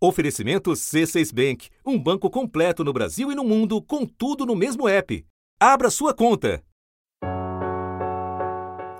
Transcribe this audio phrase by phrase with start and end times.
[0.00, 4.88] Oferecimento C6 Bank, um banco completo no Brasil e no mundo, com tudo no mesmo
[4.88, 5.26] app.
[5.58, 6.62] Abra sua conta.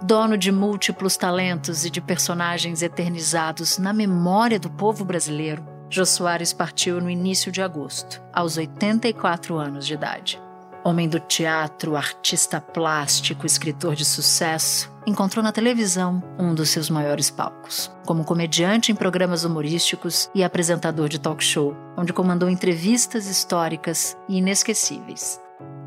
[0.03, 6.53] Dono de múltiplos talentos e de personagens eternizados na memória do povo brasileiro, Jô Soares
[6.53, 10.48] partiu no início de agosto, aos 84 anos de idade.
[10.85, 17.31] Homem do teatro, artista plástico, escritor de sucesso, encontrou na televisão um dos seus maiores
[17.31, 24.17] palcos, como comediante em programas humorísticos e apresentador de talk show, onde comandou entrevistas históricas
[24.29, 25.41] e inesquecíveis.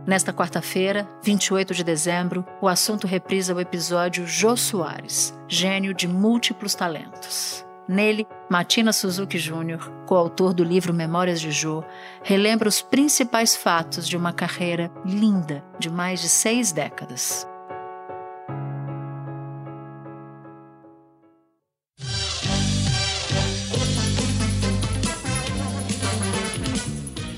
[0.06, 6.76] Nesta quarta-feira, 28 de dezembro, o assunto reprisa o episódio Jô Soares, gênio de múltiplos
[6.76, 7.66] talentos.
[7.92, 11.84] Nele, Matina Suzuki Jr., coautor do livro Memórias de Jô,
[12.24, 17.46] relembra os principais fatos de uma carreira linda de mais de seis décadas.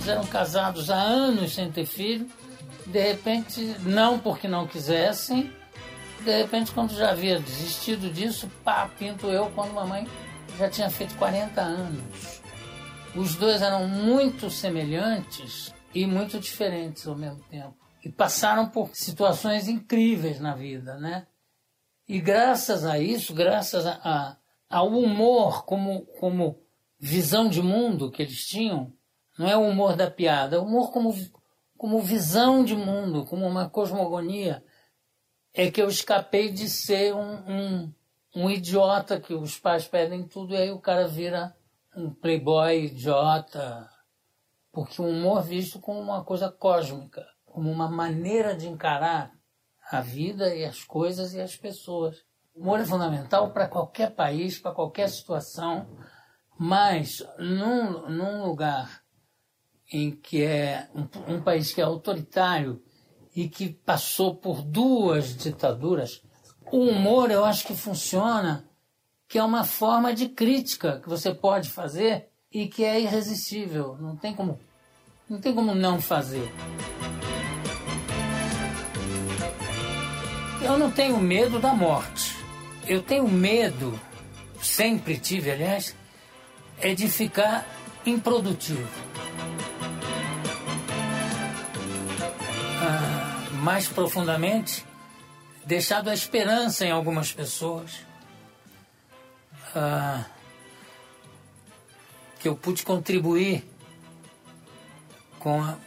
[0.07, 2.27] Eram casados há anos sem ter filho,
[2.85, 5.51] de repente, não porque não quisessem,
[6.23, 10.07] de repente, quando já havia desistido disso, pá, pinto eu quando mamãe
[10.57, 12.41] já tinha feito 40 anos.
[13.15, 17.75] Os dois eram muito semelhantes e muito diferentes ao mesmo tempo.
[18.03, 21.27] E passaram por situações incríveis na vida, né?
[22.07, 24.37] E graças a isso, graças a, a,
[24.69, 26.59] ao humor como, como
[26.99, 28.91] visão de mundo que eles tinham,
[29.37, 31.13] não é o humor da piada, é o humor como,
[31.77, 34.63] como visão de mundo, como uma cosmogonia,
[35.53, 37.93] é que eu escapei de ser um, um
[38.35, 41.55] um idiota que os pais pedem tudo e aí o cara vira
[41.95, 43.89] um playboy idiota.
[44.71, 49.31] Porque o humor visto como uma coisa cósmica, como uma maneira de encarar
[49.91, 52.17] a vida e as coisas e as pessoas.
[52.55, 55.87] O humor é fundamental para qualquer país, para qualquer situação,
[56.57, 59.03] mas num, num lugar
[59.91, 62.81] em que é um, um país que é autoritário
[63.35, 66.21] e que passou por duas ditaduras,
[66.73, 68.65] o humor eu acho que funciona,
[69.27, 73.95] que é uma forma de crítica que você pode fazer e que é irresistível.
[74.01, 74.59] Não tem como,
[75.29, 76.51] não tem como não fazer.
[80.63, 82.35] Eu não tenho medo da morte.
[82.87, 83.99] Eu tenho medo,
[84.59, 85.95] sempre tive, aliás,
[86.79, 87.67] é de ficar
[88.03, 88.89] improdutivo.
[92.81, 94.83] Ah, mais profundamente,
[95.65, 98.01] deixado a esperança em algumas pessoas.
[99.75, 100.25] Ah,
[102.39, 103.65] que eu pude contribuir
[105.39, 105.77] com a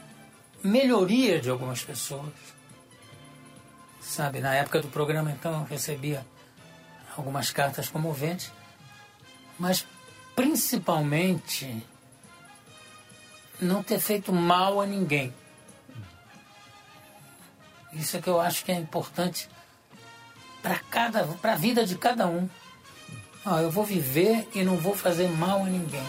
[0.63, 2.33] melhoria de algumas pessoas.
[4.01, 6.25] Sabe, na época do programa, então, eu recebia
[7.15, 8.51] algumas cartas comoventes,
[9.59, 9.85] mas
[10.35, 11.85] principalmente
[13.61, 15.33] não ter feito mal a ninguém.
[17.93, 19.49] Isso é que eu acho que é importante
[20.67, 22.49] para cada para a vida de cada um.
[23.61, 26.01] Eu vou viver e não vou fazer mal a ninguém.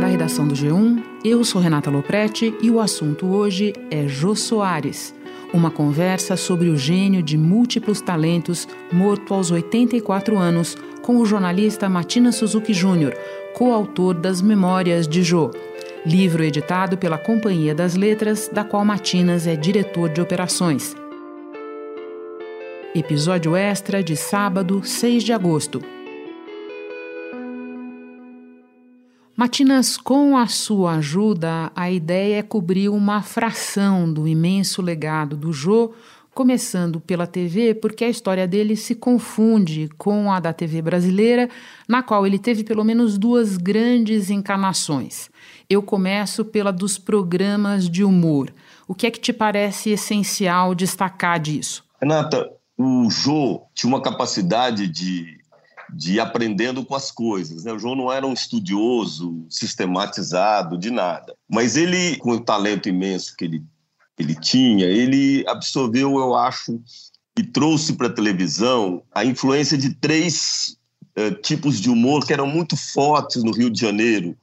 [0.00, 5.14] Da redação do G1, eu sou Renata Loprete e o assunto hoje é Jô Soares.
[5.54, 11.88] Uma conversa sobre o gênio de múltiplos talentos morto aos 84 anos com o jornalista
[11.88, 13.14] Matina Suzuki Jr.,
[13.54, 15.52] coautor das Memórias de Jô
[16.04, 20.96] livro editado pela Companhia das Letras, da qual Matinas é diretor de operações.
[22.94, 25.80] Episódio extra de sábado, 6 de agosto.
[29.36, 35.52] Matinas, com a sua ajuda, a ideia é cobrir uma fração do imenso legado do
[35.52, 35.92] Jô,
[36.34, 41.48] começando pela TV, porque a história dele se confunde com a da TV brasileira,
[41.86, 45.30] na qual ele teve pelo menos duas grandes encarnações.
[45.68, 48.52] Eu começo pela dos programas de humor.
[48.88, 51.84] O que é que te parece essencial destacar disso?
[52.00, 55.38] Renata, o Jô tinha uma capacidade de,
[55.92, 57.64] de ir aprendendo com as coisas.
[57.64, 57.72] Né?
[57.72, 61.34] O Jô não era um estudioso, sistematizado, de nada.
[61.48, 63.62] Mas ele, com o talento imenso que ele,
[64.18, 66.80] ele tinha, ele absorveu, eu acho,
[67.38, 70.76] e trouxe para a televisão a influência de três
[71.18, 74.36] uh, tipos de humor que eram muito fortes no Rio de Janeiro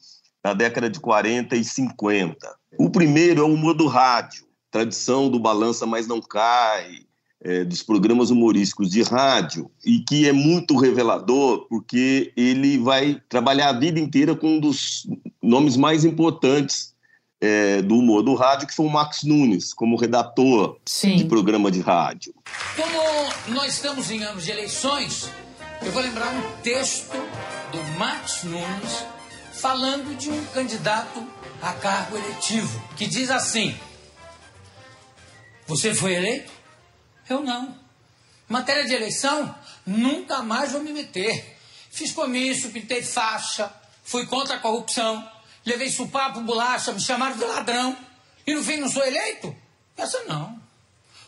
[0.44, 2.38] na década de 40 e 50.
[2.78, 7.02] O primeiro é o humor do rádio, tradição do Balança Mas Não Cai,
[7.42, 13.70] é, dos programas humorísticos de rádio, e que é muito revelador, porque ele vai trabalhar
[13.70, 15.08] a vida inteira com um dos
[15.42, 16.94] nomes mais importantes
[17.42, 21.16] é, do humor do rádio, que foi o Max Nunes, como redator Sim.
[21.16, 22.34] de programa de rádio.
[22.76, 25.30] Como nós estamos em anos de eleições,
[25.82, 27.16] eu vou lembrar um texto
[27.72, 29.06] do Max Nunes
[29.54, 31.26] falando de um candidato
[31.62, 33.76] a cargo eletivo, que diz assim:
[35.68, 36.52] Você foi eleito?
[37.30, 37.76] Eu não.
[38.48, 39.54] Matéria de eleição,
[39.86, 41.58] nunca mais vou me meter.
[41.92, 43.72] Fiz comício, pintei faixa,
[44.04, 45.24] fui contra a corrupção,
[45.66, 47.98] levei supapo, bolacha, me chamaram de ladrão.
[48.46, 49.56] E no fim não sou eleito?
[49.98, 50.60] Essa não.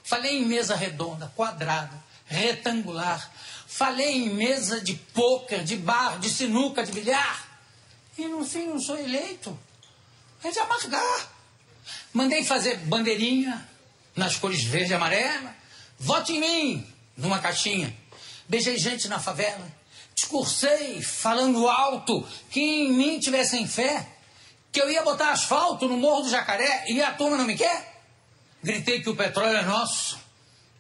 [0.04, 1.94] Falei em mesa redonda, quadrada,
[2.26, 3.32] retangular.
[3.68, 7.48] Falei em mesa de pôquer, de bar, de sinuca, de bilhar.
[8.18, 9.58] E no fim não sou eleito.
[10.44, 11.32] É de amargar.
[12.14, 13.68] Mandei fazer bandeirinha
[14.16, 15.56] nas cores verde e amarela.
[16.00, 17.96] Vote em mim, numa caixinha.
[18.50, 19.66] Beijei gente na favela.
[20.14, 24.06] Discursei, falando alto, que em mim tivessem fé.
[24.72, 28.02] Que eu ia botar asfalto no Morro do Jacaré e a turma não me quer.
[28.64, 30.20] Gritei que o petróleo é nosso,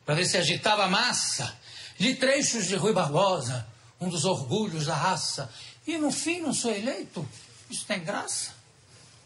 [0.05, 1.57] para ver se agitava a massa.
[1.99, 3.67] Li trechos de Rui Barbosa,
[3.99, 5.51] um dos orgulhos da raça.
[5.85, 7.27] E no fim não sou eleito?
[7.69, 8.51] Isso tem graça?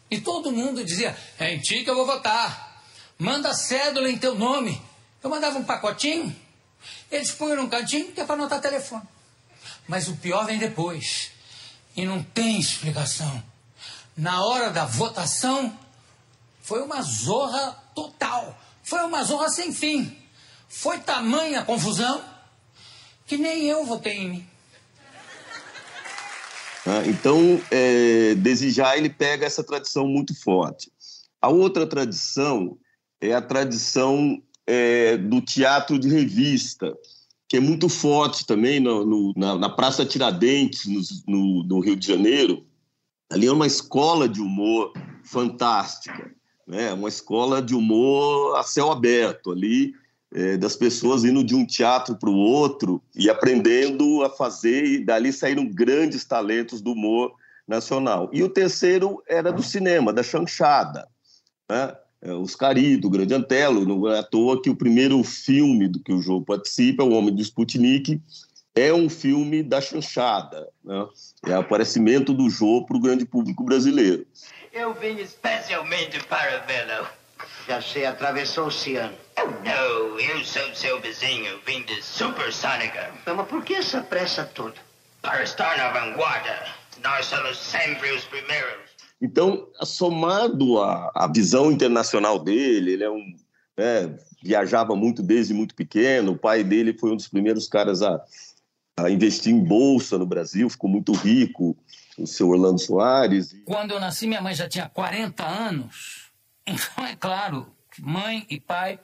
[0.10, 2.84] E todo mundo dizia: é em ti que eu vou votar.
[3.18, 4.82] Manda cédula em teu nome.
[5.24, 6.36] Eu mandava um pacotinho,
[7.10, 9.04] eles punham num cantinho que é para anotar telefone.
[9.88, 11.32] Mas o pior vem depois.
[11.96, 13.44] E não tem explicação.
[14.18, 15.78] Na hora da votação,
[16.62, 18.58] foi uma zorra total.
[18.84, 20.16] Foi uma zorra sem fim.
[20.68, 22.24] Foi tamanha confusão
[23.26, 24.46] que nem eu votei em mim.
[26.86, 30.92] Ah, Então, é, desde já ele pega essa tradição muito forte.
[31.42, 32.78] A outra tradição
[33.20, 36.96] é a tradição é, do teatro de revista,
[37.48, 40.86] que é muito forte também no, no, na, na, Praça Tiradentes,
[41.28, 42.66] no, no, Rio de Janeiro.
[43.30, 44.94] Ali é uma escola de humor
[45.24, 46.32] fantástica,
[46.68, 46.94] né?
[46.94, 49.94] uma escola de humor a céu aberto ali,
[50.34, 55.04] é, das pessoas indo de um teatro para o outro e aprendendo a fazer, e
[55.04, 57.34] dali saíram grandes talentos do humor
[57.68, 58.30] nacional.
[58.32, 61.08] E o terceiro era do cinema, da chanchada.
[61.70, 61.96] Né?
[62.42, 66.12] Os Cari, do Grande Antelo, não é à toa que o primeiro filme do que
[66.12, 68.22] o jogo participa, O Homem do Sputnik,
[68.76, 70.70] é um filme da chanchada.
[70.84, 71.08] Né?
[71.48, 74.28] É o aparecimento do jogo para o grande público brasileiro.
[74.74, 77.08] Eu vim especialmente para vê-lo.
[77.68, 79.16] Já sei, atravessou o oceano.
[79.64, 83.12] Não, eu sou seu vizinho, vim de Supersônica.
[83.26, 84.76] Mas por que essa pressa toda?
[85.22, 86.68] Para estar na vanguarda.
[87.02, 88.86] Nós somos sempre os primeiros.
[89.22, 93.36] Então, somado à, à visão internacional dele, ele é um,
[93.78, 96.34] né, viajava muito desde muito pequeno.
[96.34, 98.22] O pai dele foi um dos primeiros caras a,
[98.98, 101.76] a investir em bolsa no Brasil, ficou muito rico,
[102.18, 103.56] o seu Orlando Soares.
[103.66, 106.32] Quando eu nasci, minha mãe já tinha 40 anos.
[106.66, 107.68] Então, é claro,
[108.00, 109.00] mãe e pai,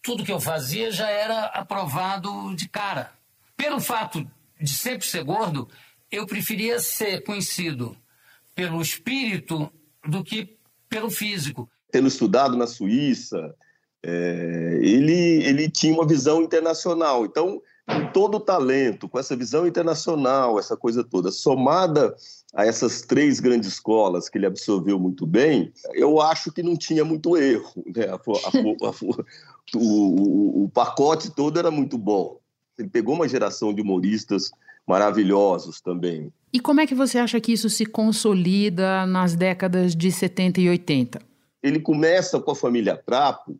[0.00, 3.12] tudo que eu fazia já era aprovado de cara.
[3.56, 4.26] Pelo fato
[4.60, 5.68] de sempre ser gordo,
[6.10, 7.96] eu preferia ser conhecido
[8.54, 9.72] pelo espírito
[10.06, 10.56] do que
[10.88, 11.68] pelo físico.
[11.90, 13.54] Tendo estudado na Suíça,
[14.02, 17.24] é, ele, ele tinha uma visão internacional.
[17.24, 22.14] Então, com todo o talento, com essa visão internacional, essa coisa toda, somada
[22.54, 27.04] a essas três grandes escolas que ele absorveu muito bem, eu acho que não tinha
[27.04, 27.84] muito erro.
[27.94, 28.06] Né?
[28.06, 28.94] A, a, a,
[29.74, 32.38] o, o, o pacote todo era muito bom.
[32.78, 34.50] Ele pegou uma geração de humoristas
[34.86, 36.32] maravilhosos também.
[36.52, 40.68] E como é que você acha que isso se consolida nas décadas de 70 e
[40.68, 41.20] 80?
[41.62, 43.56] Ele começa com a família Trapo,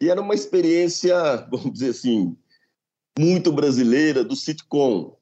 [0.00, 1.14] e era uma experiência,
[1.48, 2.36] vamos dizer assim,
[3.18, 5.16] muito brasileira do sitcom,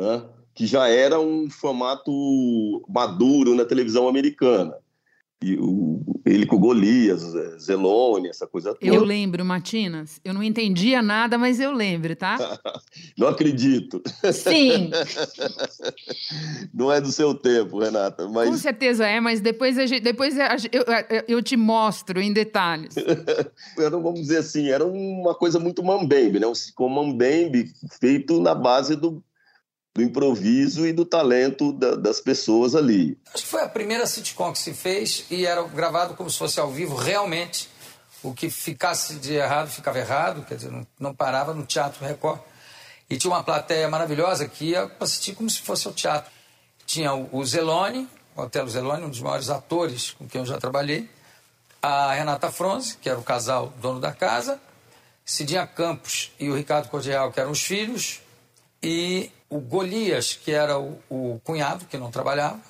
[0.00, 0.28] né?
[0.54, 2.10] que já era um formato
[2.88, 4.74] maduro na televisão americana.
[5.40, 7.22] E o, ele com Golias,
[7.60, 8.92] Zelone, essa coisa toda.
[8.92, 10.20] Eu lembro, Matinas.
[10.24, 12.36] Eu não entendia nada, mas eu lembro, tá?
[13.16, 14.02] não acredito.
[14.32, 14.90] Sim.
[16.74, 18.28] não é do seu tempo, Renata.
[18.28, 18.48] Mas...
[18.48, 20.84] Com certeza é, mas depois, a gente, depois a, eu,
[21.28, 22.96] eu te mostro em detalhes.
[23.78, 26.48] era, vamos dizer assim, era uma coisa muito mambembe, né?
[26.48, 29.22] Um sitcom mambembe feito na base do
[29.98, 33.18] do improviso e do talento da, das pessoas ali.
[33.34, 36.60] Acho que foi a primeira sitcom que se fez e era gravado como se fosse
[36.60, 37.68] ao vivo, realmente.
[38.22, 42.40] O que ficasse de errado ficava errado, quer dizer, não, não parava no Teatro Record.
[43.10, 46.30] E tinha uma plateia maravilhosa que ia assistir como se fosse o teatro.
[46.86, 51.10] Tinha o Zelone, o Otelo Zelone, um dos maiores atores com quem eu já trabalhei,
[51.82, 54.60] a Renata Fronze, que era o casal dono da casa,
[55.24, 58.20] Cidinha Campos e o Ricardo Cordial, que eram os filhos,
[58.82, 62.60] e o Golias, que era o, o, cunhado, que não trabalhava,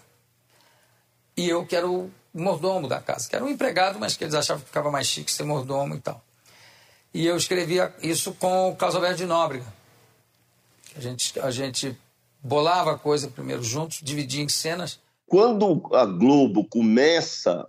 [1.36, 4.34] e eu, que era o mordomo da casa, que era um empregado, mas que eles
[4.34, 6.22] achavam que ficava mais chique ser mordomo e tal.
[7.12, 9.66] E eu escrevia isso com o Carlos Alberto de Nóbrega.
[10.96, 11.96] A gente, a gente
[12.42, 15.00] bolava a coisa primeiro juntos, dividia em cenas.
[15.26, 17.66] Quando a Globo começa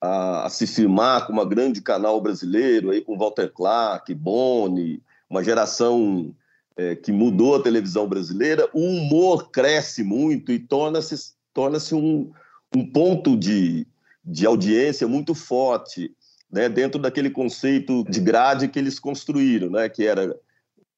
[0.00, 5.42] a, a se firmar como uma grande canal brasileiro, aí com Walter Clark, Boni, uma
[5.42, 6.34] geração
[6.76, 12.30] é, que mudou a televisão brasileira, o humor cresce muito e torna-se torna um,
[12.74, 13.86] um ponto de,
[14.24, 16.14] de audiência muito forte
[16.50, 20.38] né, dentro daquele conceito de grade que eles construíram, né, que era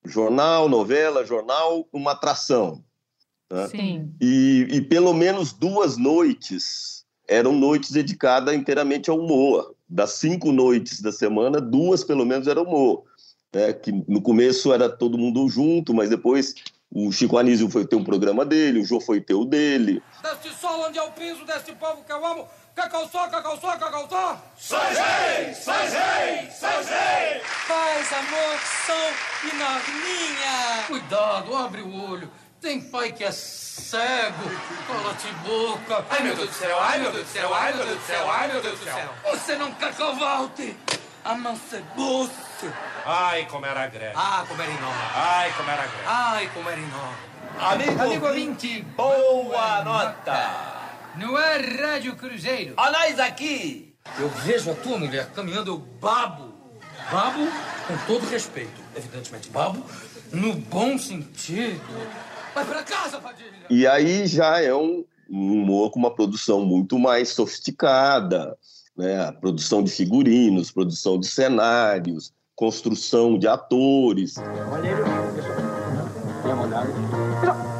[0.04, 2.84] jornal, novela, jornal, uma atração.
[3.50, 3.68] Né?
[3.68, 4.12] Sim.
[4.20, 9.74] E, e pelo menos duas noites eram noites dedicadas inteiramente ao humor.
[9.88, 13.04] Das cinco noites da semana, duas pelo menos eram humor.
[13.54, 13.72] Né?
[13.72, 16.54] Que no começo era todo mundo junto, mas depois
[16.92, 20.02] o Chico Anísio foi ter um programa dele, o Jô foi ter o dele.
[20.22, 23.76] Deste sol onde é o piso deste povo que eu amo, cacau só, cacau só,
[23.76, 24.40] cacau só.
[24.58, 27.40] Sois rei, sois rei, sois rei.
[27.66, 30.84] Paz, amor, são e norminha.
[30.86, 32.30] Cuidado, abre o olho.
[32.60, 34.50] Tem pai que é cego.
[34.86, 36.04] Cola-te boca.
[36.08, 38.30] Ai, meu Deus do céu, ai, meu Deus do céu, ai, meu Deus do céu,
[38.30, 39.14] ai, meu Deus do céu.
[39.32, 40.76] Você não quer que eu volte?
[41.24, 42.43] Amancebou-se.
[43.04, 44.14] Ai, como era grande.
[44.16, 45.02] Ah, como era enorme.
[45.14, 46.04] Ai, como era grande.
[46.06, 47.16] Ai, como era enorme.
[47.60, 50.74] Amigo, Amigo ouvinte, boa nota.
[51.16, 52.74] Não é Rádio Cruzeiro.
[52.76, 53.94] A nós aqui.
[54.18, 56.52] Eu vejo a tua mulher caminhando, eu babo.
[57.10, 57.46] Babo
[57.86, 58.82] com todo respeito.
[58.96, 59.84] Evidentemente, babo
[60.32, 61.80] no bom sentido.
[62.54, 63.52] Vai pra casa, Padilha.
[63.70, 68.56] E aí já é um, um humor com uma produção muito mais sofisticada,
[68.96, 69.26] né?
[69.26, 74.36] A produção de figurinos, produção de cenários, construção de atores.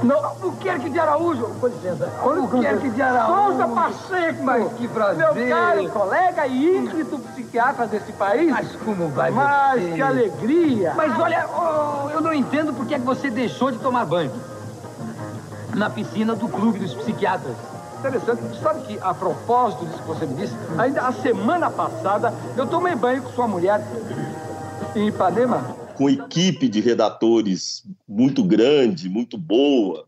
[0.02, 1.47] Não, o Querque de Araújo.
[1.61, 2.11] Com licença.
[2.23, 3.59] O Querque de Araújo.
[3.59, 4.43] Souza Pacheco.
[4.43, 5.33] Mas que prazer.
[5.35, 8.50] Meu caro colega e ínclito psiquiatra desse país.
[8.50, 9.93] Mas como vai Mas você?
[9.93, 10.93] que alegria.
[10.95, 14.33] Mas olha, oh, eu não entendo por que é que você deixou de tomar banho.
[15.75, 17.57] Na piscina do clube dos psiquiatras.
[17.99, 18.61] Interessante.
[18.62, 22.95] Sabe que, a propósito disso que você me disse, ainda a semana passada eu tomei
[22.95, 23.83] banho com sua mulher
[24.97, 30.07] em Ipanema com equipe de redatores muito grande, muito boa,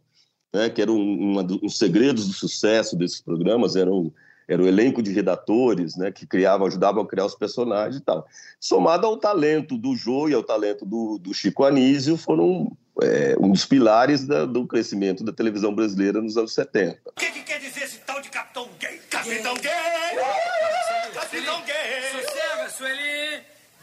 [0.52, 4.12] né, que era um, um, um segredos do sucesso desses programas, era, um,
[4.48, 8.26] era o elenco de redatores né, que criavam, ajudavam a criar os personagens e tal.
[8.60, 13.52] Somado ao talento do Jô e ao talento do, do Chico Anísio, foram é, um
[13.52, 16.98] dos pilares da, do crescimento da televisão brasileira nos anos 70.
[17.06, 18.98] O que, que quer dizer esse tal de Capitão Gay?
[19.10, 19.72] Capitão Gay!
[21.14, 22.22] Capitão Gay!
[22.22, 23.15] Sossega, Sueli.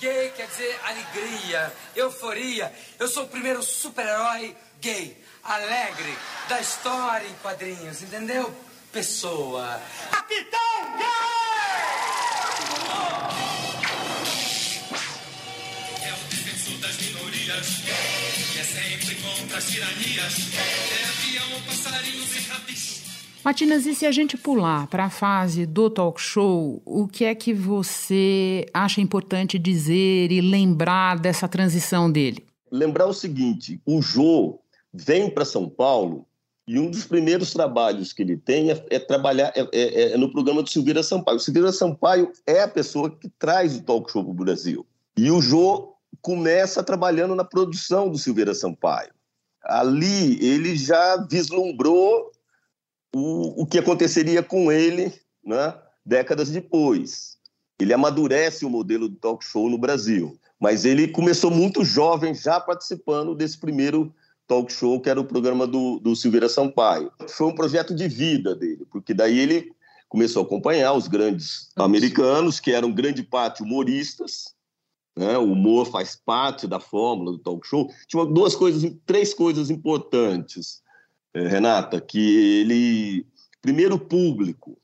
[0.03, 2.75] Gay quer dizer alegria, euforia.
[2.99, 6.17] Eu sou o primeiro super-herói gay, alegre,
[6.49, 8.53] da história em quadrinhos, entendeu?
[8.91, 9.81] Pessoa.
[10.11, 11.07] Capitão Gay!
[16.05, 17.67] É o defensor das minorias,
[18.51, 20.33] que é sempre contra as tiranias.
[20.53, 23.02] É avião, passarinhos e rabicho.
[23.43, 27.35] Matinas, e se a gente pular para a fase do talk show, o que é
[27.35, 32.45] que você acha importante dizer e lembrar dessa transição dele?
[32.71, 34.61] Lembrar o seguinte: o Jô
[34.93, 36.25] vem para São Paulo
[36.65, 40.31] e um dos primeiros trabalhos que ele tem é, é trabalhar é, é, é, no
[40.31, 41.35] programa do Silveira Sampaio.
[41.35, 44.85] O Silveira Sampaio é a pessoa que traz o talk show para o Brasil.
[45.17, 49.11] E o Jô começa trabalhando na produção do Silveira Sampaio.
[49.61, 52.31] Ali ele já vislumbrou
[53.15, 55.13] o, o que aconteceria com ele
[55.45, 57.37] né, décadas depois.
[57.79, 62.59] Ele amadurece o modelo do talk show no Brasil, mas ele começou muito jovem, já
[62.59, 64.13] participando desse primeiro
[64.47, 67.11] talk show, que era o programa do, do Silveira Sampaio.
[67.29, 69.71] Foi um projeto de vida dele, porque daí ele
[70.07, 74.53] começou a acompanhar os grandes americanos, que eram grande parte humoristas,
[75.17, 75.37] né?
[75.37, 77.89] o humor faz parte da fórmula do talk show.
[78.07, 80.82] Tinha duas coisas, três coisas importantes.
[81.33, 83.25] Eh, Renata, que ele.
[83.61, 84.77] Primeiro, público.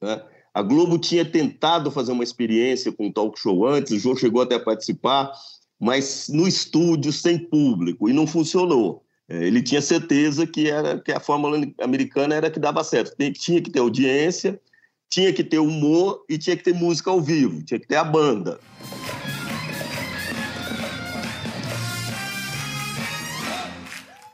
[0.00, 0.22] Né?
[0.54, 4.42] A Globo tinha tentado fazer uma experiência com o talk show antes, o João chegou
[4.42, 5.32] até a participar,
[5.80, 9.04] mas no estúdio, sem público, e não funcionou.
[9.28, 13.16] Eh, ele tinha certeza que, era, que a fórmula americana era que dava certo.
[13.32, 14.60] Tinha que ter audiência,
[15.08, 18.04] tinha que ter humor e tinha que ter música ao vivo, tinha que ter a
[18.04, 18.58] banda.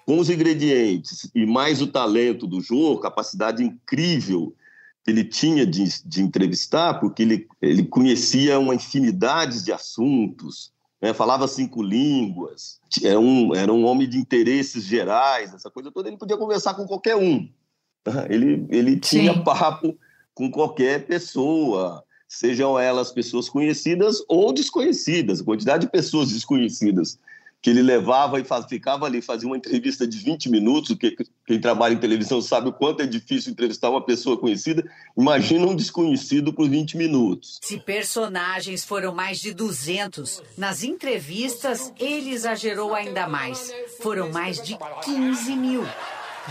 [0.08, 4.56] Com os ingredientes e mais o talento do Jô, capacidade incrível
[5.04, 11.12] que ele tinha de, de entrevistar, porque ele, ele conhecia uma infinidade de assuntos, né?
[11.12, 16.16] falava cinco línguas, era um, era um homem de interesses gerais, essa coisa toda, ele
[16.16, 17.46] podia conversar com qualquer um.
[18.30, 19.44] Ele, ele tinha Sim.
[19.44, 19.94] papo
[20.32, 25.42] com qualquer pessoa, sejam elas pessoas conhecidas ou desconhecidas.
[25.42, 27.18] A quantidade de pessoas desconhecidas
[27.60, 31.60] que ele levava e faz, ficava ali, fazia uma entrevista de 20 minutos, que quem
[31.60, 36.52] trabalha em televisão sabe o quanto é difícil entrevistar uma pessoa conhecida, imagina um desconhecido
[36.52, 37.58] por 20 minutos.
[37.62, 43.72] Se personagens foram mais de 200, nas entrevistas ele exagerou ainda mais.
[44.00, 45.84] Foram mais de 15 mil.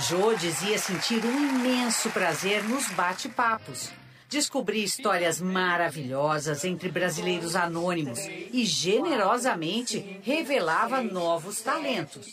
[0.09, 3.91] Jô dizia sentir um imenso prazer nos bate-papos
[4.29, 12.27] descobri histórias maravilhosas entre brasileiros anônimos e generosamente revelava novos talentos.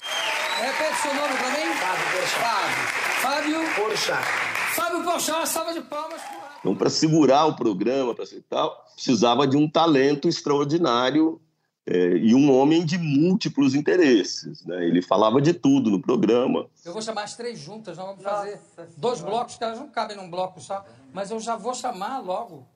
[0.61, 1.75] Repete seu nome para mim?
[1.81, 2.75] Fábio Porchat.
[3.21, 4.25] Fábio Porchat.
[4.75, 6.21] Fábio Porchat, salva de palmas.
[6.61, 11.41] Então, para segurar o programa, para tal, precisava de um talento extraordinário
[11.87, 14.65] é, e um homem de múltiplos interesses.
[14.65, 14.87] Né?
[14.87, 16.67] Ele falava de tudo no programa.
[16.85, 18.61] Eu vou chamar as três juntas, nós vamos fazer
[18.97, 22.67] dois blocos, que elas não cabem num bloco só, mas eu já vou chamar logo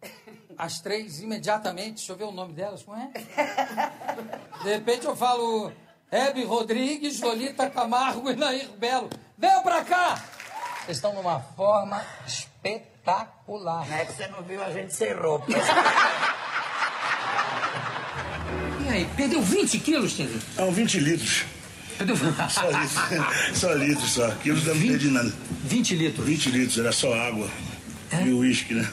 [0.57, 1.97] as três imediatamente.
[1.97, 3.11] Deixa eu ver o nome delas, como é?
[4.63, 5.73] De repente eu falo
[6.11, 9.09] Hebe Rodrigues, Lolita Camargo e Nair Belo.
[9.37, 10.23] Venham pra cá!
[10.85, 13.87] Vocês estão numa forma espetacular.
[13.87, 15.47] Não é que você não viu a gente sem roupa.
[18.89, 20.35] E aí, perdeu 20 quilos, Steve?
[20.57, 21.45] Não, 20 litros.
[21.99, 22.17] Perdeu
[22.49, 22.93] Só litros.
[23.59, 24.31] só litros, só.
[24.43, 25.31] Quilos não perdi nada.
[25.65, 26.27] 20 litros?
[26.27, 27.49] 20 litros, era só água.
[28.25, 28.89] E o uísque, né?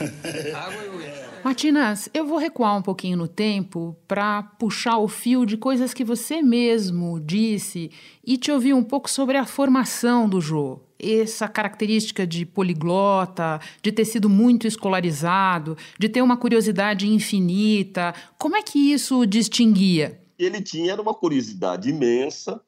[0.53, 1.24] Água e uísque.
[1.45, 6.03] Matinas, eu vou recuar um pouquinho no tempo para puxar o fio de coisas que
[6.03, 7.91] você mesmo disse
[8.25, 10.79] e te ouvir um pouco sobre a formação do Jô.
[10.97, 18.15] Essa característica de poliglota, de ter sido muito escolarizado, de ter uma curiosidade infinita.
[18.39, 20.19] Como é que isso o distinguia?
[20.39, 22.59] Ele tinha uma curiosidade imensa,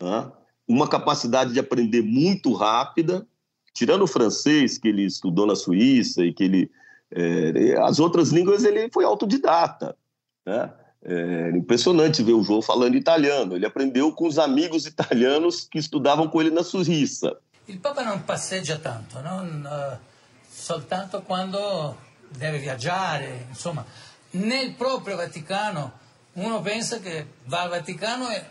[0.00, 0.30] né?
[0.68, 3.26] uma capacidade de aprender muito rápida,
[3.74, 6.70] tirando o francês que ele estudou na Suíça e que ele
[7.14, 9.96] é, as outras línguas ele foi autodidata,
[10.44, 10.72] né?
[11.06, 13.54] É impressionante ver o João falando italiano.
[13.54, 17.36] Ele aprendeu com os amigos italianos que estudavam com ele na Suíça.
[17.66, 19.98] Il Papa non passeggia tanto, non, uh,
[20.50, 21.96] soltanto quando
[22.28, 23.84] deve viaggiare, insomma.
[24.32, 25.92] Nel proprio Vaticano
[26.34, 28.44] uno pensa che va al Vaticano e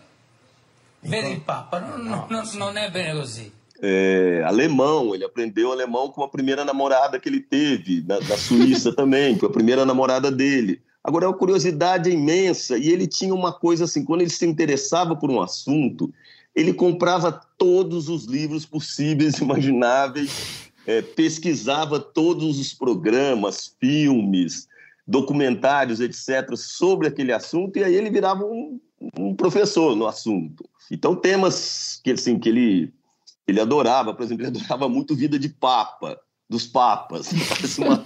[1.02, 3.52] vede il Papa, non, non, non è bene così.
[3.86, 8.94] É, alemão, ele aprendeu alemão com a primeira namorada que ele teve, na, na Suíça
[8.96, 10.80] também, foi a primeira namorada dele.
[11.04, 15.18] Agora, é uma curiosidade imensa, e ele tinha uma coisa assim, quando ele se interessava
[15.18, 16.14] por um assunto,
[16.56, 24.66] ele comprava todos os livros possíveis e imagináveis, é, pesquisava todos os programas, filmes,
[25.06, 28.80] documentários, etc., sobre aquele assunto, e aí ele virava um,
[29.20, 30.64] um professor no assunto.
[30.90, 32.94] Então, temas que, assim, que ele
[33.48, 37.32] ele adorava, por exemplo, ele adorava muito vida de papa, dos papas.
[37.78, 38.02] Uma,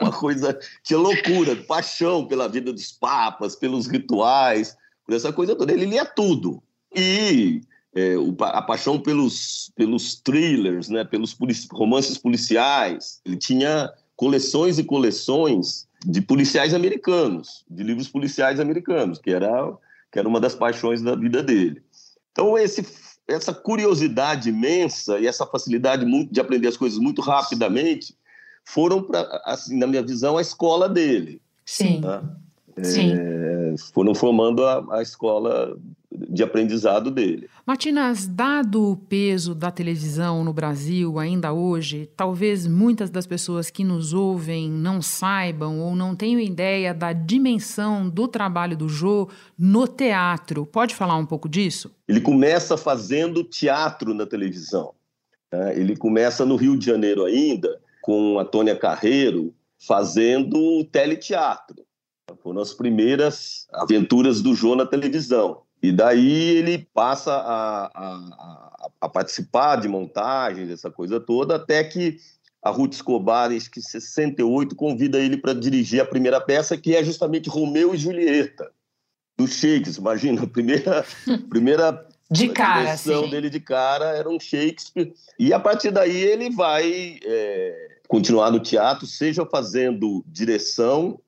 [0.00, 5.72] uma coisa, tinha loucura, paixão pela vida dos papas, pelos rituais, por essa coisa toda.
[5.72, 6.62] Ele lia tudo.
[6.94, 7.62] E
[7.94, 13.20] é, a paixão pelos, pelos thrillers, né, pelos polici romances policiais.
[13.24, 19.72] Ele tinha coleções e coleções de policiais americanos, de livros policiais americanos, que era,
[20.12, 21.82] que era uma das paixões da vida dele.
[22.32, 22.84] Então, esse
[23.26, 28.14] essa curiosidade imensa e essa facilidade de aprender as coisas muito rapidamente
[28.64, 31.40] foram, para, assim, na minha visão, a escola dele.
[31.64, 32.00] Sim.
[32.00, 32.22] Né?
[32.82, 33.12] Sim.
[33.12, 35.76] É, foram formando a, a escola
[36.14, 37.48] de aprendizado dele.
[37.66, 43.82] Matinas, dado o peso da televisão no Brasil ainda hoje, talvez muitas das pessoas que
[43.82, 49.88] nos ouvem não saibam ou não tenham ideia da dimensão do trabalho do Jô no
[49.88, 50.64] teatro.
[50.64, 51.90] Pode falar um pouco disso?
[52.06, 54.92] Ele começa fazendo teatro na televisão.
[55.52, 55.78] Né?
[55.78, 61.84] Ele começa no Rio de Janeiro ainda, com a Tônia Carreiro, fazendo teleteatro.
[62.42, 65.62] Foram as primeiras aventuras do Jô na televisão.
[65.84, 72.16] E daí ele passa a, a, a, participar de montagens, essa coisa toda, até que
[72.62, 77.50] a Ruth Escobar, em 68, convida ele para dirigir a primeira peça, que é justamente
[77.50, 78.72] Romeu e Julieta,
[79.36, 79.98] do Shakespeare.
[79.98, 81.04] Imagina, a primeira,
[81.50, 85.12] primeira de cara, versão dele de cara era um Shakespeare.
[85.38, 91.20] E a partir daí ele vai é, continuar no teatro, seja fazendo direção,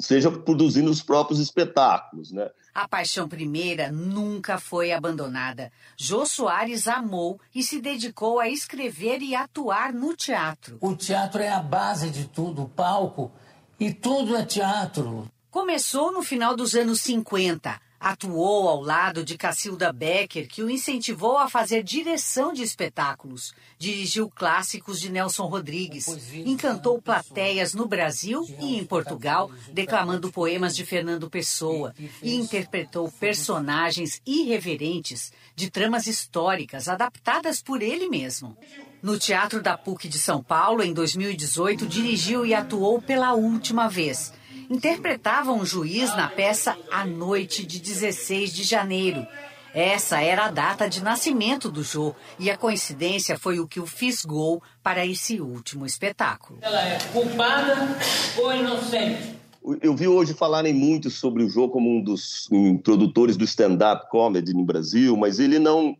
[0.00, 2.50] seja produzindo os próprios espetáculos, né?
[2.74, 5.72] A paixão primeira nunca foi abandonada.
[5.96, 10.78] Jô Soares amou e se dedicou a escrever e atuar no teatro.
[10.80, 13.32] O teatro é a base de tudo, o palco,
[13.78, 15.28] e tudo é teatro.
[15.50, 17.80] Começou no final dos anos 50.
[18.00, 23.52] Atuou ao lado de Cacilda Becker, que o incentivou a fazer direção de espetáculos.
[23.78, 26.06] Dirigiu clássicos de Nelson Rodrigues.
[26.32, 31.94] Encantou plateias no Brasil e em Portugal, declamando poemas de Fernando Pessoa.
[32.22, 38.56] E interpretou personagens irreverentes de tramas históricas adaptadas por ele mesmo.
[39.02, 44.32] No Teatro da PUC de São Paulo, em 2018, dirigiu e atuou pela última vez.
[44.70, 49.26] Interpretava um juiz na peça A Noite de 16 de janeiro.
[49.74, 53.86] Essa era a data de nascimento do Jô e a coincidência foi o que o
[53.86, 56.60] fisgou para esse último espetáculo.
[56.62, 57.98] Ela é culpada
[58.38, 59.34] ou inocente?
[59.82, 64.54] Eu vi hoje falarem muito sobre o Jô como um dos introdutores do stand-up comedy
[64.54, 65.96] no Brasil, mas ele não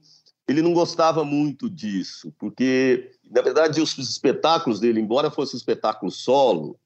[0.48, 6.10] ele não gostava muito disso, porque, na verdade, os espetáculos dele, embora fosse um espetáculo
[6.10, 6.76] solo,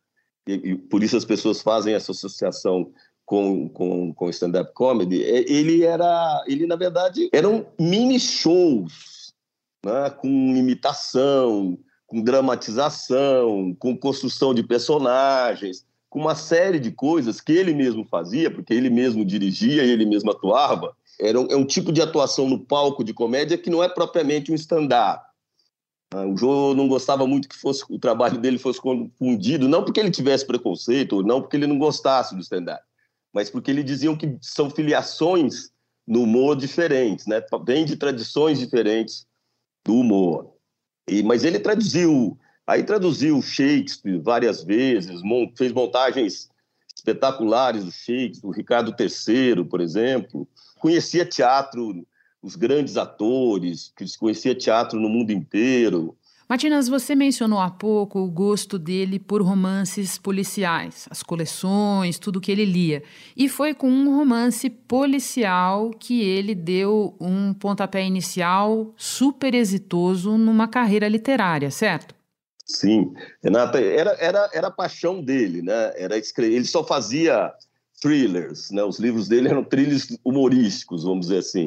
[0.47, 2.93] e, e por isso as pessoas fazem essa associação
[3.25, 9.33] com, com, com stand-up comedy, ele era, ele, na verdade, eram mini shows,
[9.85, 17.53] né, com imitação, com dramatização, com construção de personagens, com uma série de coisas que
[17.53, 21.65] ele mesmo fazia, porque ele mesmo dirigia e ele mesmo atuava, era um, é um
[21.65, 25.25] tipo de atuação no palco de comédia que não é propriamente um stand-up.
[26.15, 29.99] Ah, o Joe não gostava muito que fosse o trabalho dele fosse confundido, não porque
[29.99, 32.85] ele tivesse preconceito, não porque ele não gostasse do stand-up,
[33.33, 35.73] mas porque ele diziam que são filiações
[36.07, 37.43] no humor diferentes, né?
[37.67, 39.27] Vem de tradições diferentes
[39.85, 40.53] do humor.
[41.09, 45.21] E, mas ele traduziu, aí traduziu Shakespeare várias vezes,
[45.59, 46.49] fez montagens
[46.95, 50.49] espetaculares do Shakespeare, do Ricardo III, por exemplo
[50.85, 52.07] conhecia teatro,
[52.45, 56.15] os grandes atores, que conhecia teatro no mundo inteiro.
[56.47, 62.53] Matinas, você mencionou há pouco o gosto dele por romances policiais, as coleções, tudo que
[62.53, 63.03] ele lia.
[63.35, 70.69] E foi com um romance policial que ele deu um pontapé inicial super exitoso numa
[70.69, 72.15] carreira literária, certo?
[72.67, 75.93] Sim, Renata, era, era, era a paixão dele, né?
[75.97, 76.57] Era escrever.
[76.57, 77.51] Ele só fazia
[78.03, 78.85] thrillers, né?
[78.85, 81.65] Os livros dele eram thrillers humorísticos, vamos dizer assim.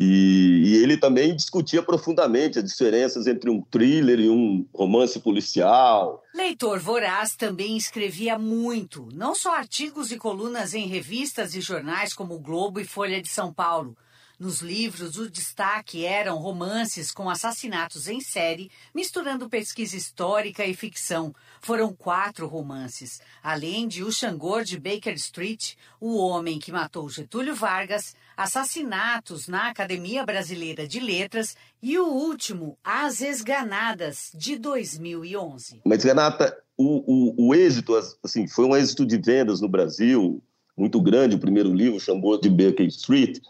[0.00, 6.22] E, e, ele também discutia profundamente as diferenças entre um thriller e um romance policial.
[6.32, 12.34] Leitor voraz também escrevia muito, não só artigos e colunas em revistas e jornais como
[12.34, 13.96] o Globo e Folha de São Paulo,
[14.38, 21.34] nos livros, o destaque eram romances com assassinatos em série, misturando pesquisa histórica e ficção.
[21.60, 27.54] Foram quatro romances, além de O Xangor de Baker Street, O Homem que Matou Getúlio
[27.54, 35.80] Vargas, Assassinatos na Academia Brasileira de Letras e o último, As Esganadas, de 2011.
[35.84, 40.40] Mas, Renata, o, o, o êxito assim, foi um êxito de vendas no Brasil
[40.76, 43.40] muito grande, o primeiro livro, Xangor de Baker Street,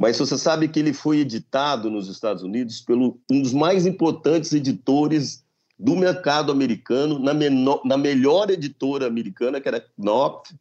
[0.00, 4.52] mas você sabe que ele foi editado nos Estados Unidos pelo um dos mais importantes
[4.52, 5.44] editores
[5.78, 10.52] do mercado americano, na, menor, na melhor editora americana, que era Knopf,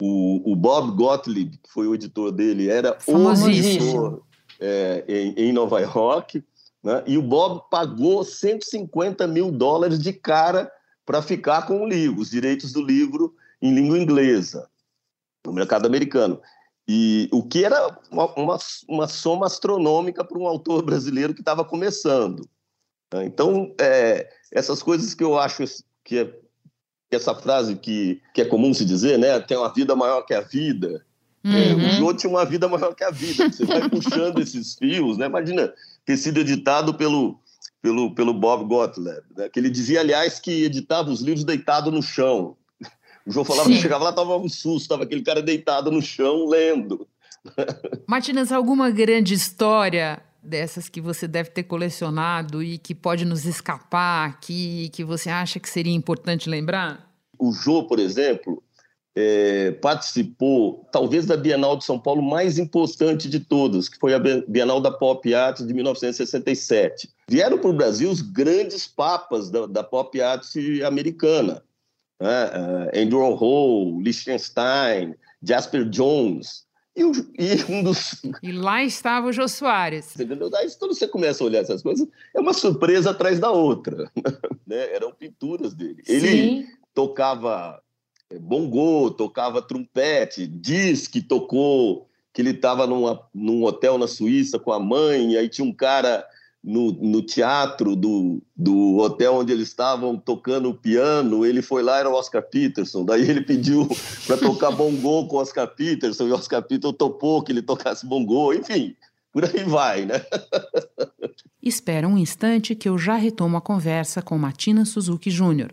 [0.00, 4.22] o, o, Bob Gottlieb, que foi o editor dele, era o editor
[4.60, 6.44] é, em, em, Nova York,
[6.82, 7.02] né?
[7.06, 10.70] e o Bob pagou 150 mil dólares de cara
[11.04, 14.68] para ficar com o livro, os direitos do livro em língua inglesa,
[15.44, 16.40] no mercado americano.
[16.88, 21.62] E o que era uma, uma, uma soma astronômica para um autor brasileiro que estava
[21.62, 22.48] começando.
[23.12, 23.26] Né?
[23.26, 25.64] Então, é, essas coisas que eu acho
[26.02, 26.34] que, é,
[27.10, 29.38] essa frase que, que é comum se dizer, né?
[29.40, 31.04] Tem uma vida maior que a vida.
[31.44, 31.52] Uhum.
[31.54, 33.50] É, o Jô tinha uma vida maior que a vida.
[33.50, 35.26] Você vai puxando esses fios, né?
[35.26, 35.72] Imagina
[36.04, 37.38] ter sido editado pelo,
[37.80, 39.48] pelo, pelo Bob Gottlieb, né?
[39.48, 42.56] que ele dizia, aliás, que editava os livros deitado no chão.
[43.26, 43.74] O João falava Sim.
[43.74, 47.06] que chegava lá, tava um susto, tava aquele cara deitado no chão lendo.
[48.06, 54.28] Martinas, alguma grande história dessas que você deve ter colecionado e que pode nos escapar
[54.28, 57.08] aqui, que você acha que seria importante lembrar?
[57.38, 58.62] O Jô, por exemplo,
[59.14, 64.18] é, participou, talvez, da Bienal de São Paulo mais importante de todas, que foi a
[64.18, 67.10] Bienal da Pop Art de 1967.
[67.28, 70.44] Vieram para o Brasil os grandes papas da, da pop art
[70.86, 71.62] americana
[72.20, 72.46] né?
[72.46, 76.66] uh, Andrew Hall, Liechtenstein, Jasper Jones.
[76.96, 78.20] E, o, e, um dos.
[78.42, 80.18] E lá estava o Jô Soares.
[80.18, 80.50] Entendeu?
[80.50, 84.10] Daí, quando você começa a olhar essas coisas, é uma surpresa atrás da outra.
[84.66, 84.94] né?
[84.94, 86.02] Eram pinturas dele.
[86.06, 86.66] Ele Sim.
[86.92, 87.80] tocava
[88.30, 94.70] é, bongô, tocava trompete, diz que tocou, que ele estava num hotel na Suíça com
[94.70, 96.26] a mãe, e aí tinha um cara
[96.68, 102.10] no, no teatro do, do hotel onde eles estavam tocando piano, ele foi lá, era
[102.10, 103.06] o Oscar Peterson.
[103.06, 103.88] Daí ele pediu
[104.26, 108.06] para tocar bongô com o Oscar Peterson, e o Oscar Peterson topou que ele tocasse
[108.06, 108.94] bongô, enfim,
[109.32, 110.20] por aí vai, né?
[111.62, 115.72] Espera um instante que eu já retomo a conversa com Matina Suzuki Júnior.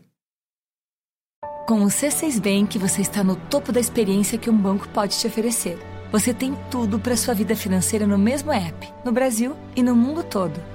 [1.68, 5.28] Com o C6 Bank, você está no topo da experiência que um banco pode te
[5.28, 5.78] oferecer.
[6.12, 10.24] Você tem tudo para sua vida financeira no mesmo app, no Brasil e no mundo
[10.24, 10.75] todo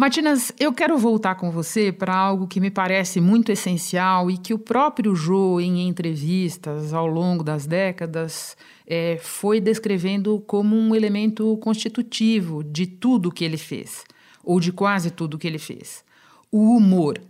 [0.00, 4.54] Matinas, eu quero voltar com você para algo que me parece muito essencial e que
[4.54, 8.56] o próprio Jô, em entrevistas ao longo das décadas,
[8.86, 14.04] é, foi descrevendo como um elemento constitutivo de tudo que ele fez,
[14.44, 16.04] ou de quase tudo que ele fez:
[16.48, 17.20] o humor.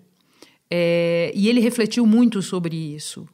[0.70, 3.26] É, e ele refletiu muito sobre isso.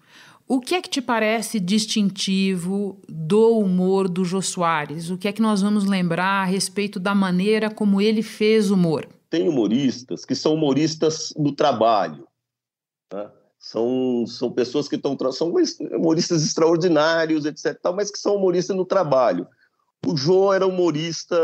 [0.46, 5.10] O que é que te parece distintivo do humor do Jô Soares?
[5.10, 9.08] O que é que nós vamos lembrar a respeito da maneira como ele fez humor?
[9.34, 12.24] Tem humoristas que são humoristas no trabalho.
[13.12, 13.28] Né?
[13.58, 15.18] São, são pessoas que estão.
[15.32, 15.52] São
[15.90, 19.48] humoristas extraordinários, etc., mas que são humoristas no trabalho.
[20.06, 21.36] O Jô era humorista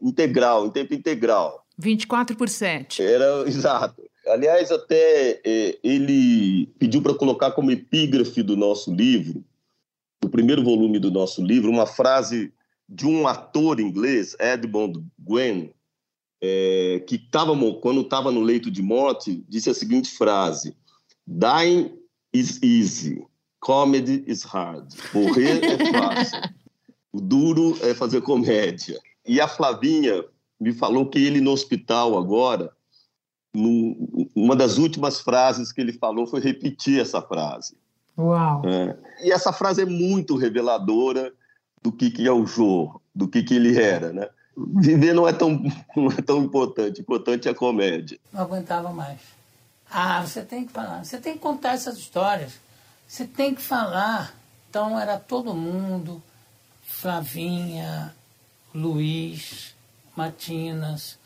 [0.00, 1.66] integral, em tempo integral.
[1.76, 3.02] 24 por 7.
[3.02, 4.02] Era, exato.
[4.26, 9.44] Aliás, até é, ele pediu para colocar como epígrafe do nosso livro,
[10.18, 12.54] do primeiro volume do nosso livro, uma frase
[12.88, 15.74] de um ator inglês, Edmund Gwen,
[16.42, 20.76] é, que tava, quando estava no leito de morte, disse a seguinte frase:
[21.24, 21.96] Dying
[22.32, 23.24] is easy,
[23.60, 24.92] comedy is hard.
[25.14, 26.40] Morrer é fácil,
[27.12, 28.98] o duro é fazer comédia.
[29.24, 30.24] E a Flavinha
[30.60, 32.72] me falou que ele no hospital agora,
[33.54, 37.76] no, uma das últimas frases que ele falou foi repetir essa frase.
[38.18, 38.62] Uau!
[38.66, 38.98] É.
[39.24, 41.32] E essa frase é muito reveladora
[41.80, 44.28] do que, que é o Jô, do que, que ele era, né?
[44.56, 45.50] Viver não é tão,
[45.96, 47.00] não é tão importante.
[47.00, 48.18] Importante é a comédia.
[48.32, 49.20] Não aguentava mais.
[49.90, 52.54] Ah, você tem que falar, você tem que contar essas histórias.
[53.06, 54.34] Você tem que falar.
[54.70, 56.22] Então era todo mundo,
[56.82, 58.14] Flavinha,
[58.74, 59.74] Luiz,
[60.16, 61.18] Matinas,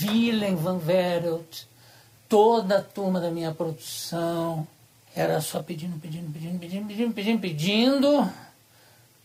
[0.00, 1.64] Willem Van Verelt,
[2.26, 4.66] toda a turma da minha produção.
[5.14, 8.32] Era só pedindo, pedindo, pedindo, pedindo, pedindo, pedindo, pedindo.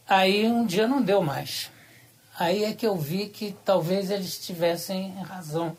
[0.08, 1.72] Aí um dia não deu mais.
[2.38, 5.76] Aí é que eu vi que talvez eles tivessem razão.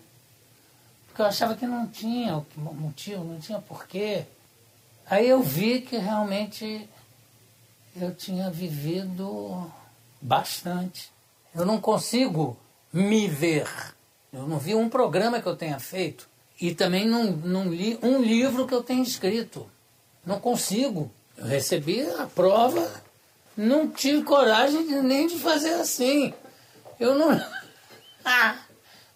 [1.07, 4.25] Porque eu achava que não tinha motivo, não tinha porquê.
[5.07, 6.89] Aí eu vi que realmente
[7.95, 9.71] eu tinha vivido
[10.21, 11.11] bastante.
[11.55, 12.57] Eu não consigo
[12.93, 13.69] me ver.
[14.33, 16.29] Eu não vi um programa que eu tenha feito.
[16.61, 19.69] E também não, não li um livro que eu tenha escrito.
[20.25, 21.11] Não consigo.
[21.37, 22.89] Eu recebi a prova,
[23.57, 26.33] não tive coragem nem de fazer assim.
[27.03, 27.31] Eu não.
[28.25, 28.55] Ah,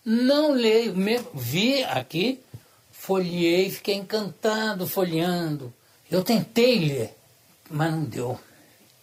[0.04, 0.96] não leio.
[0.96, 2.40] Mesmo, vi aqui,
[2.90, 5.72] folhei, fiquei encantado folheando.
[6.10, 7.16] Eu tentei ler,
[7.70, 8.40] mas não deu.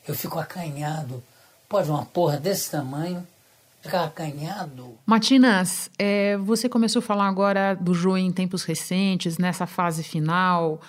[0.06, 1.24] Eu fico acanhado.
[1.69, 3.26] Pode uma porra desse tamanho
[3.82, 4.98] ficar acanhado.
[5.06, 10.82] Matinas, é, você começou a falar agora do Jô em tempos recentes, nessa fase final.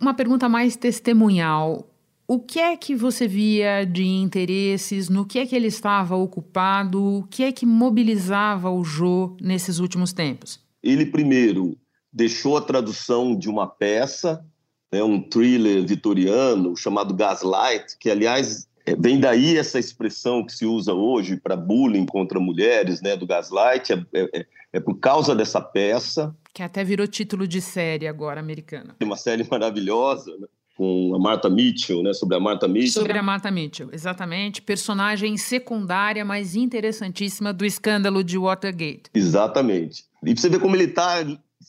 [0.00, 1.86] Uma pergunta mais testemunhal.
[2.32, 5.10] O que é que você via de interesses?
[5.10, 7.18] No que é que ele estava ocupado?
[7.18, 10.58] O que é que mobilizava o Jô nesses últimos tempos?
[10.82, 11.76] Ele primeiro
[12.10, 14.42] deixou a tradução de uma peça,
[14.90, 20.64] né, um thriller vitoriano chamado Gaslight, que aliás é, vem daí essa expressão que se
[20.64, 25.60] usa hoje para bullying contra mulheres, né, do gaslight, é, é, é, por causa dessa
[25.60, 26.34] peça.
[26.54, 28.96] Que até virou título de série agora americana.
[29.02, 30.46] Uma série maravilhosa, né?
[30.76, 32.12] Com a Martha Mitchell, né?
[32.12, 33.02] Sobre a Martha Mitchell.
[33.02, 34.62] Sobre a Martha Mitchell, exatamente.
[34.62, 39.04] Personagem secundária, mas interessantíssima do escândalo de Watergate.
[39.14, 40.04] Exatamente.
[40.24, 41.24] E você vê como ele está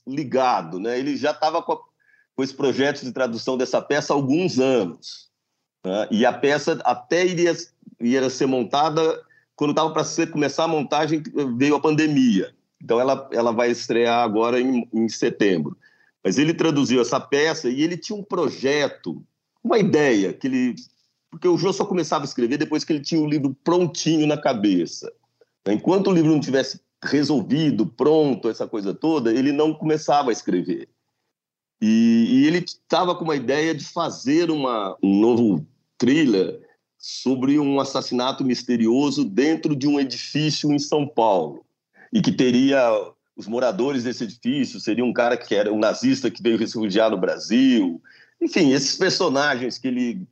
[0.07, 0.97] ligado, né?
[0.97, 1.77] Ele já estava com,
[2.35, 5.29] com esse projeto de tradução dessa peça há alguns anos.
[5.85, 6.07] Né?
[6.11, 7.55] E a peça até iria,
[7.99, 9.21] iria ser montada
[9.55, 11.21] quando estava para começar a montagem
[11.57, 12.53] veio a pandemia.
[12.81, 15.77] Então ela, ela vai estrear agora em, em setembro.
[16.23, 19.23] Mas ele traduziu essa peça e ele tinha um projeto,
[19.63, 20.75] uma ideia, que ele.
[21.29, 24.37] Porque o Jô só começava a escrever depois que ele tinha o livro prontinho na
[24.37, 25.11] cabeça.
[25.67, 30.87] Enquanto o livro não tivesse resolvido, pronto, essa coisa toda, ele não começava a escrever.
[31.81, 35.65] E, e ele estava com uma ideia de fazer uma, um novo
[35.97, 36.61] thriller
[36.97, 41.65] sobre um assassinato misterioso dentro de um edifício em São Paulo
[42.13, 42.79] e que teria
[43.35, 47.17] os moradores desse edifício seria um cara que era um nazista que veio refugiar no
[47.17, 48.01] Brasil,
[48.41, 50.27] enfim, esses personagens que ele,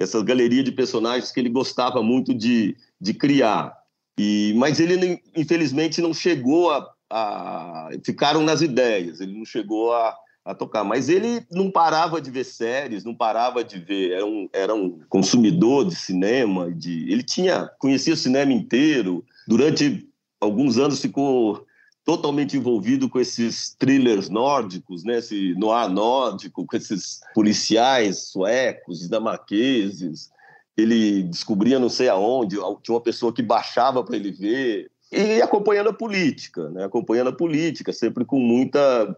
[0.00, 3.74] essa galeria de personagens que ele gostava muito de, de criar.
[4.18, 10.16] E, mas ele infelizmente não chegou a, a ficaram nas ideias, ele não chegou a
[10.44, 10.84] a tocar.
[10.84, 14.12] Mas ele não parava de ver séries, não parava de ver.
[14.12, 16.70] Era um, era um consumidor de cinema.
[16.70, 19.24] De, ele tinha conhecia o cinema inteiro.
[19.48, 20.06] Durante
[20.40, 21.66] alguns anos ficou
[22.04, 25.18] totalmente envolvido com esses thrillers nórdicos, né?
[25.18, 30.30] Esse noir nórdico, com esses policiais suecos, dinamarqueses.
[30.76, 34.90] Ele descobria não sei aonde, tinha uma pessoa que baixava para ele ver.
[35.10, 36.84] E acompanhando a política, né?
[36.84, 39.16] acompanhando a política, sempre com muita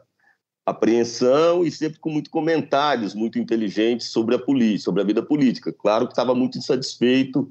[0.65, 5.73] apreensão e sempre com muitos comentários muito inteligentes sobre a política, sobre a vida política.
[5.73, 7.51] Claro que estava muito insatisfeito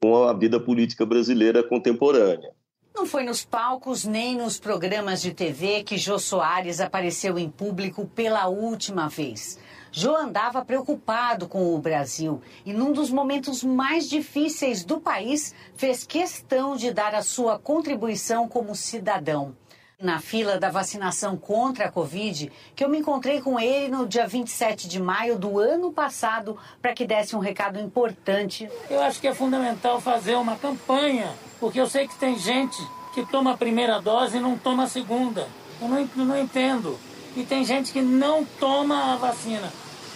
[0.00, 2.52] com a vida política brasileira contemporânea.
[2.96, 8.06] Não foi nos palcos nem nos programas de TV que Jô Soares apareceu em público
[8.06, 9.58] pela última vez.
[9.90, 16.06] Jô andava preocupado com o Brasil e, num dos momentos mais difíceis do país, fez
[16.06, 19.56] questão de dar a sua contribuição como cidadão
[20.00, 24.26] na fila da vacinação contra a Covid, que eu me encontrei com ele no dia
[24.26, 28.68] 27 de maio do ano passado para que desse um recado importante.
[28.90, 32.76] Eu acho que é fundamental fazer uma campanha, porque eu sei que tem gente
[33.14, 35.48] que toma a primeira dose e não toma a segunda.
[35.80, 36.98] Eu não, não entendo.
[37.36, 39.72] E tem gente que não toma a vacina.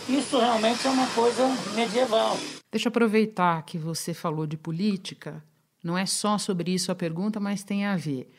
[0.09, 2.37] Isso realmente é uma coisa medieval.
[2.71, 5.43] Deixa eu aproveitar que você falou de política.
[5.83, 8.31] Não é só sobre isso a pergunta, mas tem a ver.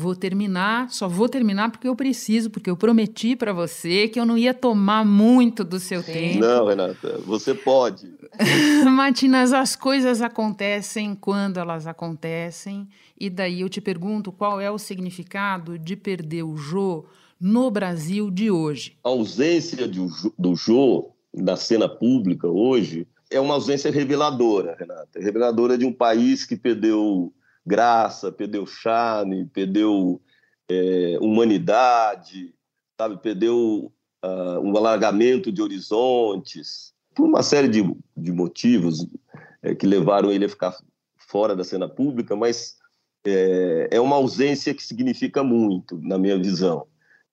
[0.00, 4.24] Vou terminar, só vou terminar porque eu preciso, porque eu prometi para você que eu
[4.24, 6.12] não ia tomar muito do seu Sim.
[6.12, 6.38] tempo.
[6.38, 8.08] Não, Renata, você pode.
[8.88, 14.78] Matinas, as coisas acontecem quando elas acontecem, e daí eu te pergunto qual é o
[14.78, 17.04] significado de perder o Jô
[17.40, 18.96] no Brasil de hoje.
[19.02, 20.00] A ausência de,
[20.38, 25.18] do Jô na cena pública hoje é uma ausência reveladora, Renata.
[25.18, 27.32] Reveladora de um país que perdeu
[27.68, 30.20] graça, perdeu charme, perdeu
[30.68, 32.54] é, humanidade,
[32.98, 33.18] sabe?
[33.18, 33.92] Perdeu
[34.24, 37.84] uh, um alargamento de horizontes, por uma série de,
[38.16, 39.06] de motivos
[39.62, 40.74] é, que levaram ele a ficar
[41.16, 42.76] fora da cena pública, mas
[43.26, 46.86] é, é uma ausência que significa muito, na minha visão,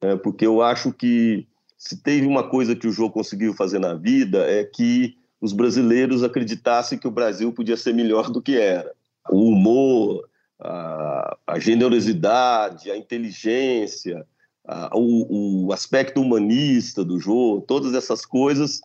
[0.04, 0.17] né?
[0.17, 4.39] porque eu acho que se teve uma coisa que o João conseguiu fazer na vida
[4.39, 8.91] é que os brasileiros acreditassem que o Brasil podia ser melhor do que era
[9.29, 10.27] o humor,
[10.59, 14.25] a, a generosidade, a inteligência,
[14.67, 18.81] a, o, o, aspecto humanista do jogo, todas essas coisas,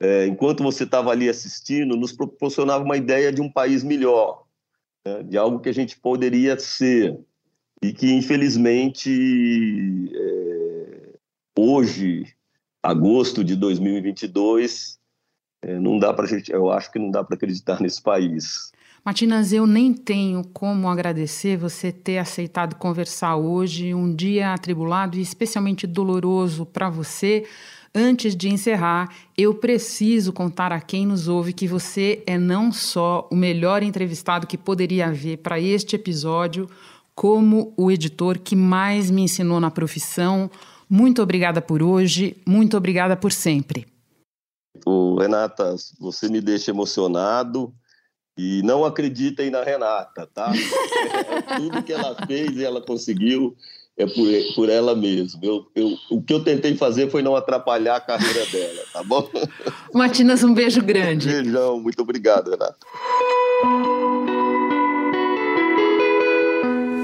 [0.00, 4.44] é, enquanto você estava ali assistindo, nos proporcionava uma ideia de um país melhor,
[5.04, 7.18] né, de algo que a gente poderia ser
[7.82, 9.10] e que infelizmente
[10.14, 11.08] é,
[11.58, 12.26] hoje,
[12.82, 15.00] agosto de 2022,
[15.62, 18.72] é, não dá para gente, eu acho que não dá para acreditar nesse país.
[19.04, 25.20] Matinas, eu nem tenho como agradecer você ter aceitado conversar hoje, um dia atribulado e
[25.20, 27.44] especialmente doloroso para você.
[27.92, 33.28] Antes de encerrar, eu preciso contar a quem nos ouve que você é não só
[33.28, 36.70] o melhor entrevistado que poderia haver para este episódio,
[37.12, 40.48] como o editor que mais me ensinou na profissão.
[40.88, 43.84] Muito obrigada por hoje, muito obrigada por sempre.
[45.18, 47.74] Renata, você me deixa emocionado.
[48.36, 50.52] E não acreditem na Renata, tá?
[50.52, 53.54] É, tudo que ela fez e ela conseguiu
[53.96, 55.38] é por, por ela mesma.
[55.42, 59.28] Eu, eu, o que eu tentei fazer foi não atrapalhar a carreira dela, tá bom?
[59.92, 61.28] Matinas, um beijo grande.
[61.28, 62.76] Beijão, muito obrigado, Renata.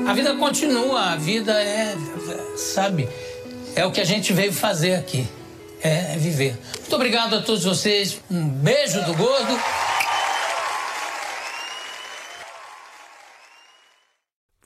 [0.06, 1.94] A vida continua, a vida é,
[2.56, 3.06] sabe,
[3.76, 5.26] é o que a gente veio fazer aqui,
[5.82, 6.56] é, é viver.
[6.80, 9.54] Muito obrigado a todos vocês, um beijo do gordo.